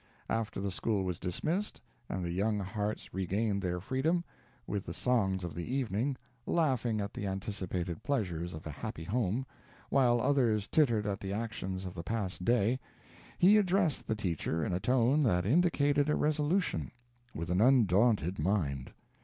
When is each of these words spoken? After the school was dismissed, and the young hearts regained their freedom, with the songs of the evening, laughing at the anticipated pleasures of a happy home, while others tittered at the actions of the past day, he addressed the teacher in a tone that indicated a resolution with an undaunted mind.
After 0.31 0.59
the 0.59 0.71
school 0.71 1.03
was 1.05 1.19
dismissed, 1.19 1.79
and 2.09 2.23
the 2.25 2.31
young 2.31 2.57
hearts 2.57 3.13
regained 3.13 3.61
their 3.61 3.79
freedom, 3.79 4.23
with 4.65 4.83
the 4.83 4.95
songs 4.95 5.43
of 5.43 5.53
the 5.53 5.71
evening, 5.75 6.17
laughing 6.47 6.99
at 6.99 7.13
the 7.13 7.27
anticipated 7.27 8.01
pleasures 8.01 8.55
of 8.55 8.65
a 8.65 8.71
happy 8.71 9.03
home, 9.03 9.45
while 9.91 10.19
others 10.19 10.65
tittered 10.65 11.05
at 11.05 11.19
the 11.19 11.33
actions 11.33 11.85
of 11.85 11.93
the 11.93 12.01
past 12.01 12.43
day, 12.43 12.79
he 13.37 13.57
addressed 13.57 14.07
the 14.07 14.15
teacher 14.15 14.65
in 14.65 14.73
a 14.73 14.79
tone 14.79 15.21
that 15.21 15.45
indicated 15.45 16.09
a 16.09 16.15
resolution 16.15 16.89
with 17.35 17.51
an 17.51 17.61
undaunted 17.61 18.39
mind. 18.39 18.91